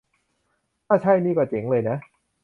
[0.87, 1.97] ถ้าใช่นี่ก็เจ๋งเลยนะ